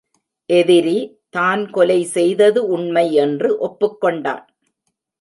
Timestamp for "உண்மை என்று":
2.67-3.57